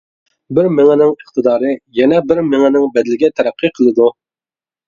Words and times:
بىر 0.59 0.69
مېڭىنىڭ 0.77 1.11
ئىقتىدارى 1.15 1.73
يەنە 1.99 2.21
بىر 2.31 2.41
مېڭىنىڭ 2.49 2.89
بەدىلىگە 2.97 3.33
تەرەققىي 3.41 3.75
قىلىدۇ. 3.77 4.09